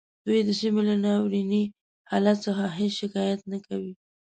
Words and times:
دوی 0.25 0.39
د 0.47 0.49
سیمې 0.59 0.81
له 0.89 0.95
ناوریني 1.05 1.63
حالت 2.11 2.37
څخه 2.45 2.63
هیڅ 2.77 2.93
شکایت 3.01 3.41
نه 3.51 3.59
کوي 3.67 3.93